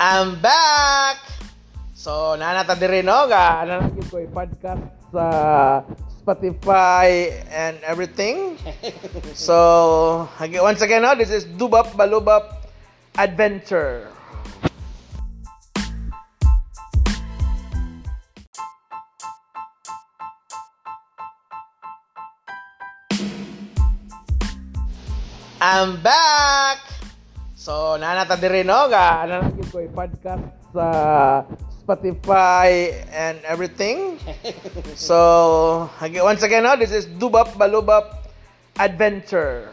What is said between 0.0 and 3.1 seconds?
I'm back! So, nanata diri